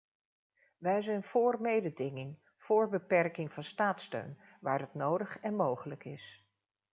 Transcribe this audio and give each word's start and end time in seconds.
Wij 0.77 1.01
zijn 1.01 1.23
voor 1.23 1.61
mededinging, 1.61 2.39
voor 2.57 2.89
beperking 2.89 3.53
van 3.53 3.63
staatssteun, 3.63 4.37
waar 4.61 4.79
dat 4.79 4.93
nodig 4.93 5.39
en 5.39 5.55
mogelijk 5.55 6.03
is. 6.05 6.49